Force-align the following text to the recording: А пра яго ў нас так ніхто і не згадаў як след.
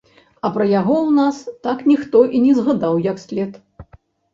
А 0.47 0.49
пра 0.55 0.65
яго 0.79 0.95
ў 1.01 1.11
нас 1.19 1.37
так 1.69 1.85
ніхто 1.93 2.25
і 2.35 2.45
не 2.49 2.59
згадаў 2.59 3.03
як 3.13 3.27
след. 3.31 3.51